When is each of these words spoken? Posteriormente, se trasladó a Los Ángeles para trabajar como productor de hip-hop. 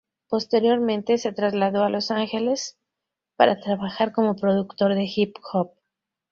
Posteriormente, 0.29 1.19
se 1.19 1.31
trasladó 1.31 1.83
a 1.83 1.89
Los 1.89 2.09
Ángeles 2.09 2.75
para 3.35 3.59
trabajar 3.59 4.11
como 4.13 4.35
productor 4.35 4.95
de 4.95 5.05
hip-hop. 5.05 5.73